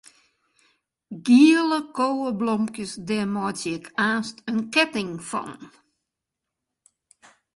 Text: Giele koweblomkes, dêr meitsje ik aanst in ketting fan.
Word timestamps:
Giele 1.25 1.77
koweblomkes, 1.95 2.91
dêr 3.07 3.27
meitsje 3.33 3.71
ik 3.77 3.85
aanst 4.07 4.35
in 4.51 4.59
ketting 4.73 5.13
fan. 5.29 5.53